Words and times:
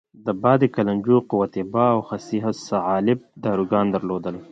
د 0.25 0.27
باد 0.41 0.61
کلنجو، 0.75 1.17
قوت 1.31 1.53
باه 1.73 1.91
او 1.95 1.99
خصیه 2.07 2.45
الصعالب 2.55 3.19
داروګان 3.43 3.85
درلودل. 3.95 4.35